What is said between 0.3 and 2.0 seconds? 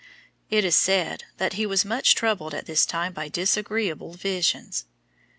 It is said, that he was